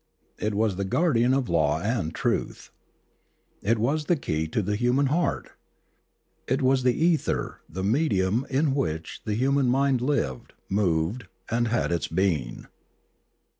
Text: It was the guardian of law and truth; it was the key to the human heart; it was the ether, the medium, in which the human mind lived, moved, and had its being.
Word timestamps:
It 0.39 0.55
was 0.55 0.77
the 0.77 0.83
guardian 0.83 1.31
of 1.31 1.47
law 1.47 1.79
and 1.79 2.11
truth; 2.11 2.71
it 3.61 3.77
was 3.77 4.05
the 4.05 4.15
key 4.15 4.47
to 4.47 4.63
the 4.63 4.75
human 4.75 5.05
heart; 5.13 5.51
it 6.47 6.63
was 6.63 6.81
the 6.81 6.95
ether, 6.95 7.61
the 7.69 7.83
medium, 7.83 8.47
in 8.49 8.73
which 8.73 9.21
the 9.25 9.35
human 9.35 9.67
mind 9.69 10.01
lived, 10.01 10.53
moved, 10.69 11.27
and 11.51 11.67
had 11.67 11.91
its 11.91 12.07
being. 12.07 12.65